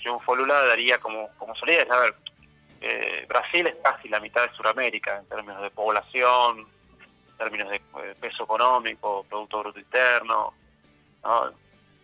triunfo 0.00 0.36
Lula 0.36 0.66
daría 0.66 0.98
como, 0.98 1.30
como 1.38 1.54
ver, 1.64 2.14
eh, 2.80 3.26
Brasil 3.28 3.66
es 3.66 3.76
casi 3.82 4.08
la 4.08 4.20
mitad 4.20 4.48
de 4.48 4.56
Sudamérica 4.56 5.18
en 5.18 5.26
términos 5.26 5.62
de 5.62 5.70
población, 5.70 6.60
en 6.60 7.36
términos 7.36 7.70
de 7.70 7.80
peso 8.20 8.44
económico, 8.44 9.24
Producto 9.28 9.60
Bruto 9.60 9.78
Interno, 9.78 10.54
¿no? 11.22 11.52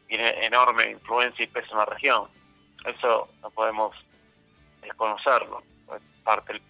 tiene 0.07 0.45
enorme 0.45 0.91
influencia 0.91 1.45
y 1.45 1.49
peso 1.49 1.73
en 1.73 1.79
la 1.79 1.87
región. 1.87 2.29
Eso 2.85 3.29
no 3.43 3.51
podemos 3.51 3.97
desconocerlo, 4.83 5.63
es 5.97 6.03
parte 6.23 6.53
del 6.53 6.63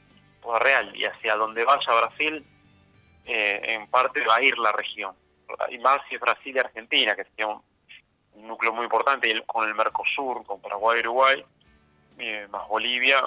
real 0.61 0.95
y 0.97 1.05
hacia 1.05 1.35
donde 1.35 1.65
vaya 1.65 1.93
Brasil, 1.93 2.47
eh, 3.25 3.61
en 3.65 3.89
parte 3.89 4.25
va 4.25 4.37
a 4.37 4.43
ir 4.43 4.57
la 4.59 4.73
región. 4.73 5.15
Y 5.71 5.79
más 5.79 6.01
si 6.09 6.15
es 6.15 6.21
Brasil 6.21 6.55
y 6.55 6.59
Argentina, 6.59 7.17
que 7.17 7.25
sería 7.25 7.49
un, 7.49 7.63
núcleo 8.37 8.73
muy 8.73 8.85
importante, 8.85 9.29
y 9.29 9.43
con 9.43 9.67
el 9.67 9.75
Mercosur, 9.75 10.45
con 10.45 10.61
Paraguay 10.61 10.99
y 10.99 11.01
Uruguay, 11.01 11.45
eh, 12.19 12.47
más 12.51 12.69
Bolivia, 12.69 13.23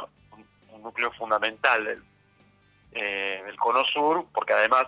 un, 0.71 0.83
núcleo 0.83 1.11
fundamental 1.11 1.85
del, 1.85 2.03
eh, 2.93 3.43
Cono 3.57 3.83
Sur, 3.85 4.25
porque 4.33 4.53
además 4.53 4.87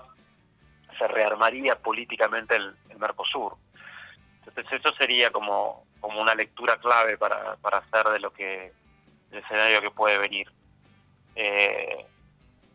se 0.97 1.07
rearmaría 1.07 1.75
políticamente 1.77 2.55
el 2.55 2.75
Mercosur. 2.97 3.55
Entonces 4.45 4.79
eso 4.79 4.93
sería 4.95 5.31
como, 5.31 5.85
como 6.00 6.21
una 6.21 6.35
lectura 6.35 6.77
clave 6.77 7.17
para, 7.17 7.55
para 7.57 7.79
hacer 7.79 8.07
de 8.07 8.19
lo 8.19 8.33
que 8.33 8.73
el 9.31 9.38
escenario 9.38 9.81
que 9.81 9.91
puede 9.91 10.17
venir. 10.17 10.51
Eh, 11.35 12.05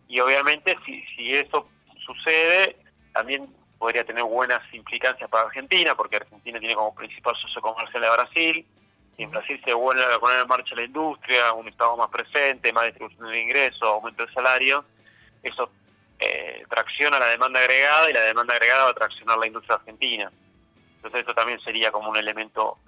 y 0.09 0.21
obviamente 0.21 0.77
si, 0.85 1.05
si 1.17 1.35
eso 1.35 1.69
sucede, 2.05 2.77
también 3.13 3.53
podría 3.79 4.05
tener 4.05 4.25
buenas 4.25 4.63
implicancias 4.73 5.29
para 5.29 5.45
Argentina, 5.45 5.95
porque 5.95 6.17
Argentina 6.17 6.59
tiene 6.59 6.75
como 6.75 6.95
principal 6.95 7.37
socio 7.37 7.61
comercial 7.61 8.05
a 8.05 8.13
Brasil, 8.13 8.65
y 9.19 9.23
en 9.23 9.31
Brasil 9.31 9.61
se 9.65 9.73
vuelve 9.73 10.05
a 10.05 10.19
poner 10.19 10.41
en 10.41 10.49
marcha 10.49 10.75
la 10.75 10.85
industria, 10.85 11.53
un 11.53 11.69
Estado 11.69 11.97
más 11.97 12.11
presente, 12.11 12.73
más 12.73 12.87
distribución 12.87 13.31
de 13.31 13.41
ingresos, 13.41 13.83
aumento 13.83 14.25
del 14.25 14.35
salario, 14.35 14.85
eso 15.43 15.71
eh, 16.19 16.65
tracciona 16.69 17.19
la 17.19 17.27
demanda 17.27 17.61
agregada 17.61 18.11
y 18.11 18.13
la 18.13 18.23
demanda 18.23 18.55
agregada 18.55 18.85
va 18.85 18.91
a 18.91 18.95
traccionar 18.95 19.39
la 19.39 19.47
industria 19.47 19.77
argentina. 19.77 20.31
Entonces 20.97 21.21
esto 21.21 21.35
también 21.35 21.61
sería 21.61 21.91
como 21.91 22.11
un 22.11 22.17
elemento 22.17 22.79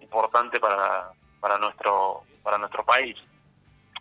importante 0.00 0.60
para, 0.60 1.10
para, 1.40 1.58
nuestro, 1.58 2.22
para 2.42 2.56
nuestro 2.56 2.84
país. 2.84 3.16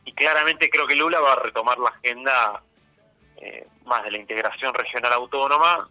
Y 0.06 0.13
claramente 0.13 0.70
creo 0.70 0.86
que 0.86 0.96
Lula 0.96 1.20
va 1.20 1.34
a 1.34 1.38
retomar 1.38 1.80
la 1.80 1.90
agenda 1.90 2.62
eh, 3.38 3.68
más 3.86 4.04
de 4.04 4.12
la 4.12 4.18
integración 4.18 4.74
regional 4.74 5.13
autónoma 5.13 5.90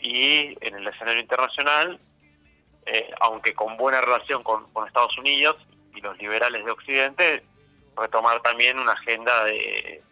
y 0.00 0.56
en 0.60 0.74
el 0.74 0.86
escenario 0.88 1.20
internacional, 1.20 1.98
eh, 2.86 3.10
aunque 3.20 3.54
con 3.54 3.76
buena 3.76 4.00
relación 4.00 4.42
con, 4.42 4.66
Estados 4.86 5.16
Unidos, 5.18 5.56
y 5.94 6.00
los 6.00 6.18
liberales 6.18 6.64
de 6.64 6.70
Occidente 6.70 7.42
retomar 7.96 8.42
también 8.42 8.78
una 8.78 8.92
agenda 8.92 9.44
de, 9.44 10.02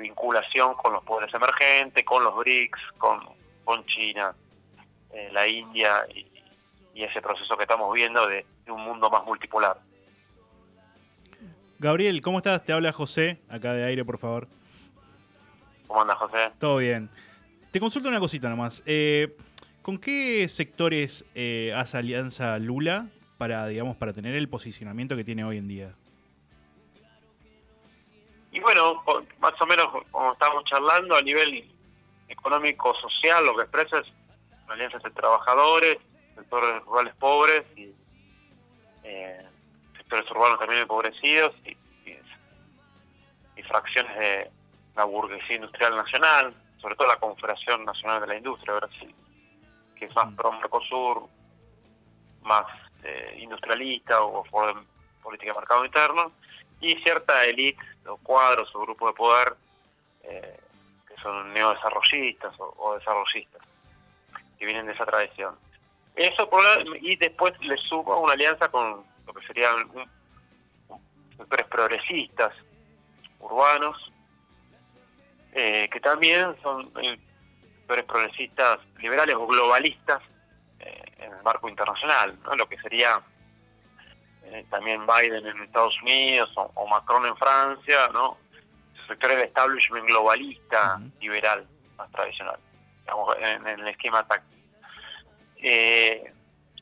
vinculación 0.00 0.74
con 0.74 0.94
los 0.94 1.04
poderes 1.04 1.34
emergentes, 1.34 2.04
con 2.04 2.24
los 2.24 2.34
BRICS, 2.36 2.80
con, 2.96 3.20
con 3.64 3.84
China, 3.84 4.34
eh, 5.12 5.28
la 5.32 5.46
India 5.46 6.06
y, 6.14 6.26
ese 6.94 7.20
proceso 7.20 7.56
que 7.56 7.64
estamos 7.64 7.92
viendo 7.92 8.26
de, 8.26 8.46
un 8.68 8.80
mundo 8.80 9.10
más 9.10 9.24
multipolar. 9.24 9.76
Gabriel, 11.78 12.22
¿cómo 12.22 12.38
estás? 12.38 12.64
Te 12.64 12.72
habla 12.72 12.92
José, 12.92 13.38
acá 13.50 13.74
de 13.74 13.84
aire, 13.84 14.04
por 14.04 14.18
favor. 14.18 14.48
¿Cómo 15.86 16.00
andas, 16.00 16.16
José? 16.16 16.50
Todo 16.58 16.78
bien. 16.78 17.10
Te 17.72 17.80
consulto 17.80 18.08
una 18.08 18.20
cosita 18.20 18.48
nomás. 18.48 18.82
Eh, 18.86 19.36
¿Con 19.84 19.98
qué 19.98 20.48
sectores 20.48 21.26
eh, 21.34 21.74
hace 21.76 21.98
alianza 21.98 22.58
Lula 22.58 23.08
para, 23.36 23.66
digamos, 23.66 23.98
para 23.98 24.14
tener 24.14 24.34
el 24.34 24.48
posicionamiento 24.48 25.14
que 25.14 25.24
tiene 25.24 25.44
hoy 25.44 25.58
en 25.58 25.68
día? 25.68 25.94
Y 28.50 28.60
bueno, 28.60 29.04
más 29.40 29.60
o 29.60 29.66
menos 29.66 29.88
como 30.10 30.32
estamos 30.32 30.64
charlando, 30.64 31.14
a 31.14 31.20
nivel 31.20 31.70
económico-social, 32.28 33.44
lo 33.44 33.54
que 33.56 33.64
expresa 33.64 33.98
es 33.98 34.06
alianzas 34.68 35.02
de 35.02 35.10
trabajadores, 35.10 35.98
sectores 36.34 36.82
rurales 36.86 37.14
pobres 37.16 37.66
y 37.76 37.92
eh, 39.02 39.42
sectores 39.98 40.30
urbanos 40.30 40.60
también 40.60 40.80
empobrecidos 40.80 41.54
y, 41.66 41.76
fracciones 43.64 44.16
de 44.18 44.50
la 44.96 45.04
burguesía 45.04 45.56
industrial 45.56 45.96
nacional, 45.96 46.54
sobre 46.80 46.96
todo 46.96 47.08
la 47.08 47.16
Confederación 47.16 47.84
Nacional 47.84 48.20
de 48.22 48.26
la 48.26 48.36
Industria 48.36 48.74
de 48.74 48.80
Brasil, 48.80 49.14
que 50.04 50.10
es 50.10 50.16
más 50.16 50.34
pro 50.34 50.52
Mercosur, 50.52 51.28
más 52.42 52.66
eh, 53.02 53.38
industrialista 53.40 54.22
o 54.22 54.44
por 54.44 54.84
política 55.22 55.52
de 55.52 55.58
mercado 55.58 55.84
interno, 55.84 56.32
y 56.80 56.94
cierta 56.96 57.44
élite 57.44 57.82
o 58.06 58.16
cuadros 58.18 58.74
o 58.74 58.80
grupos 58.80 59.10
de 59.10 59.16
poder 59.16 59.54
eh, 60.24 60.60
que 61.08 61.16
son 61.22 61.52
neodesarrollistas 61.54 62.54
o, 62.58 62.94
desarrollistas, 62.98 63.62
que 64.58 64.66
vienen 64.66 64.86
de 64.86 64.92
esa 64.92 65.06
tradición. 65.06 65.54
Eso 66.14 66.48
por 66.48 66.62
y 67.00 67.16
después 67.16 67.58
le 67.60 67.76
suma 67.78 68.16
una 68.16 68.34
alianza 68.34 68.68
con 68.68 69.04
lo 69.26 69.32
que 69.32 69.46
serían 69.46 69.88
sectores 71.36 71.66
progresistas, 71.66 72.52
urbanos, 73.40 74.12
eh, 75.52 75.88
que 75.90 76.00
también 76.00 76.54
son 76.62 76.92
sectores 77.84 78.04
progresistas 78.06 78.80
liberales 78.98 79.36
o 79.36 79.46
globalistas 79.46 80.22
en 80.80 81.32
el 81.32 81.42
marco 81.42 81.68
internacional, 81.68 82.36
¿no? 82.44 82.54
lo 82.56 82.66
que 82.66 82.78
sería 82.78 83.20
eh, 84.46 84.64
también 84.70 85.06
Biden 85.06 85.46
en 85.46 85.62
Estados 85.62 85.94
Unidos 86.02 86.50
o, 86.54 86.86
Macron 86.86 87.26
en 87.26 87.36
Francia, 87.36 88.08
¿no? 88.12 88.38
sectores 89.06 89.36
de 89.36 89.44
establishment 89.44 90.06
globalista, 90.06 91.00
liberal, 91.20 91.66
más 91.96 92.10
tradicional, 92.10 92.56
digamos, 93.00 93.36
en, 93.38 93.66
el 93.66 93.88
esquema 93.88 94.26
táctico. 94.26 94.62
Eh, 95.58 96.32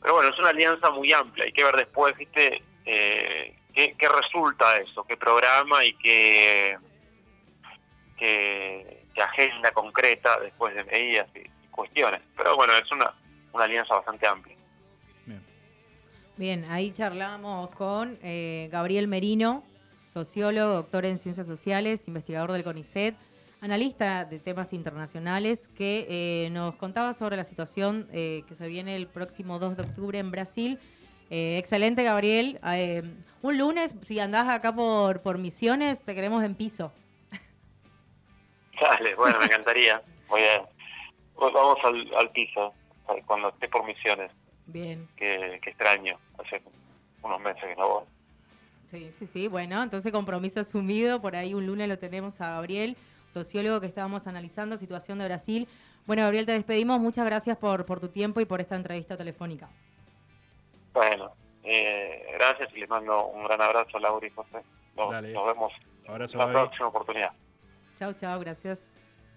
pero 0.00 0.14
bueno, 0.14 0.30
es 0.30 0.38
una 0.38 0.50
alianza 0.50 0.90
muy 0.90 1.12
amplia, 1.12 1.44
hay 1.46 1.52
que 1.52 1.64
ver 1.64 1.76
después, 1.76 2.16
¿viste? 2.16 2.62
Eh, 2.84 3.56
qué, 3.74 3.94
qué, 3.96 4.08
resulta 4.08 4.76
eso, 4.76 5.04
qué 5.04 5.16
programa 5.16 5.84
y 5.84 5.94
qué, 5.94 6.78
qué, 8.16 9.01
agenda 9.24 9.72
concreta 9.72 10.38
después 10.40 10.74
de 10.74 10.84
medidas 10.84 11.28
y, 11.34 11.50
cuestiones. 11.70 12.20
Pero 12.36 12.54
bueno, 12.54 12.74
es 12.74 12.92
una, 12.92 13.14
una 13.52 13.64
alianza 13.64 13.94
bastante 13.94 14.26
amplia. 14.26 14.54
Bien, 16.36 16.64
ahí 16.70 16.92
charlamos 16.92 17.70
con 17.70 18.18
eh, 18.22 18.68
Gabriel 18.72 19.06
Merino, 19.06 19.62
sociólogo, 20.08 20.72
doctor 20.72 21.04
en 21.04 21.18
ciencias 21.18 21.46
sociales, 21.46 22.08
investigador 22.08 22.52
del 22.52 22.64
CONICET, 22.64 23.14
analista 23.60 24.24
de 24.24 24.38
temas 24.38 24.72
internacionales, 24.72 25.68
que 25.76 26.06
eh, 26.08 26.50
nos 26.50 26.74
contaba 26.76 27.12
sobre 27.12 27.36
la 27.36 27.44
situación 27.44 28.08
eh, 28.12 28.44
que 28.48 28.54
se 28.54 28.66
viene 28.66 28.96
el 28.96 29.06
próximo 29.06 29.58
2 29.58 29.76
de 29.76 29.82
octubre 29.82 30.18
en 30.18 30.30
Brasil. 30.30 30.78
excelente, 31.28 32.02
Gabriel. 32.02 32.58
un 33.42 33.58
lunes, 33.58 33.94
si 34.02 34.18
andás 34.18 34.48
acá 34.48 34.74
por, 34.74 35.20
por 35.20 35.36
Misiones, 35.38 36.00
te 36.00 36.14
queremos 36.14 36.42
en 36.44 36.54
piso. 36.54 36.92
Dale, 38.82 39.14
bueno, 39.14 39.38
me 39.38 39.46
encantaría. 39.46 40.02
Voy 40.28 40.40
vamos 41.36 41.78
al, 41.84 42.14
al 42.14 42.30
piso 42.30 42.72
cuando 43.26 43.48
esté 43.48 43.68
por 43.68 43.84
Misiones. 43.84 44.30
Bien. 44.66 45.08
Que, 45.16 45.54
extraño, 45.54 46.18
hace 46.38 46.62
unos 47.22 47.40
meses 47.40 47.62
que 47.62 47.76
no 47.76 47.88
voy. 47.88 48.04
Sí, 48.84 49.10
sí, 49.12 49.26
sí, 49.26 49.48
bueno, 49.48 49.82
entonces 49.82 50.12
compromiso 50.12 50.60
asumido, 50.60 51.20
por 51.20 51.34
ahí 51.34 51.54
un 51.54 51.66
lunes 51.66 51.88
lo 51.88 51.98
tenemos 51.98 52.40
a 52.40 52.50
Gabriel, 52.50 52.96
sociólogo 53.32 53.80
que 53.80 53.86
estábamos 53.86 54.26
analizando 54.26 54.76
situación 54.76 55.18
de 55.18 55.24
Brasil. 55.24 55.68
Bueno, 56.06 56.22
Gabriel, 56.22 56.46
te 56.46 56.52
despedimos, 56.52 57.00
muchas 57.00 57.24
gracias 57.24 57.56
por, 57.56 57.86
por 57.86 58.00
tu 58.00 58.08
tiempo 58.08 58.40
y 58.40 58.44
por 58.44 58.60
esta 58.60 58.76
entrevista 58.76 59.16
telefónica. 59.16 59.68
Bueno, 60.92 61.32
eh, 61.64 62.26
gracias 62.34 62.70
y 62.74 62.80
les 62.80 62.88
mando 62.88 63.26
un 63.26 63.44
gran 63.44 63.62
abrazo 63.62 63.96
a 63.96 64.00
Laura 64.00 64.26
y 64.26 64.30
José. 64.30 64.58
Nos, 64.96 65.10
vemos 65.10 65.72
en 66.06 66.38
la 66.38 66.50
próxima 66.50 66.88
oportunidad. 66.88 67.32
Chao, 67.98 68.12
chao, 68.14 68.40
gracias. 68.40 68.80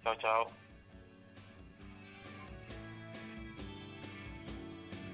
Chao, 0.04 0.16
chao. 0.16 0.46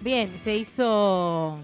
Bien, 0.02 0.40
se 0.40 0.58
hizo 0.58 1.60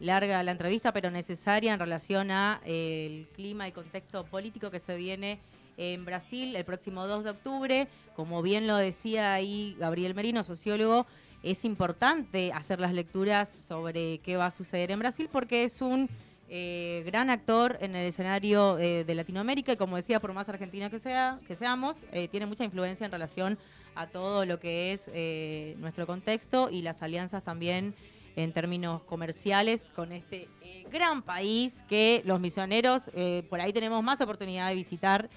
larga 0.00 0.42
la 0.42 0.52
entrevista, 0.52 0.92
pero 0.92 1.10
necesaria 1.10 1.72
en 1.72 1.78
relación 1.78 2.30
a 2.30 2.60
eh, 2.64 3.06
el 3.06 3.26
clima 3.34 3.68
y 3.68 3.72
contexto 3.72 4.24
político 4.24 4.70
que 4.70 4.80
se 4.80 4.96
viene 4.96 5.40
en 5.76 6.04
Brasil 6.04 6.56
el 6.56 6.64
próximo 6.64 7.06
2 7.06 7.24
de 7.24 7.30
octubre. 7.30 7.88
Como 8.14 8.42
bien 8.42 8.66
lo 8.66 8.76
decía 8.76 9.34
ahí 9.34 9.76
Gabriel 9.78 10.14
Merino, 10.14 10.42
sociólogo, 10.42 11.06
es 11.42 11.64
importante 11.64 12.52
hacer 12.52 12.80
las 12.80 12.92
lecturas 12.92 13.50
sobre 13.68 14.18
qué 14.18 14.36
va 14.36 14.46
a 14.46 14.50
suceder 14.50 14.90
en 14.90 14.98
Brasil 14.98 15.28
porque 15.30 15.64
es 15.64 15.80
un 15.80 16.08
eh, 16.48 17.02
gran 17.06 17.30
actor 17.30 17.78
en 17.80 17.96
el 17.96 18.06
escenario 18.06 18.78
eh, 18.78 19.04
de 19.04 19.14
Latinoamérica 19.14 19.72
y 19.72 19.76
como 19.76 19.96
decía, 19.96 20.20
por 20.20 20.32
más 20.32 20.48
argentina 20.48 20.90
que, 20.90 20.98
sea, 20.98 21.38
que 21.46 21.54
seamos, 21.54 21.96
tiene 22.30 22.46
mucha 22.46 22.64
influencia 22.64 23.04
en 23.04 23.12
relación 23.12 23.58
a 23.96 24.06
todo 24.06 24.44
lo 24.44 24.60
que 24.60 24.92
es 24.92 25.10
eh, 25.12 25.74
nuestro 25.78 26.06
contexto 26.06 26.68
y 26.70 26.82
las 26.82 27.02
alianzas 27.02 27.42
también 27.42 27.94
en 28.36 28.52
términos 28.52 29.02
comerciales 29.04 29.90
con 29.96 30.12
este 30.12 30.48
eh, 30.62 30.84
gran 30.92 31.22
país 31.22 31.82
que 31.88 32.22
los 32.26 32.38
misioneros 32.38 33.10
eh, 33.14 33.44
por 33.48 33.62
ahí 33.62 33.72
tenemos 33.72 34.04
más 34.04 34.20
oportunidad 34.20 34.68
de 34.68 34.74
visitar. 34.74 35.30